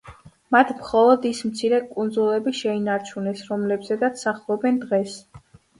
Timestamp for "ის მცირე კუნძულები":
1.31-2.55